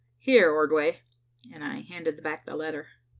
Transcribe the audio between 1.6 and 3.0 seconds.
I handed back the letter.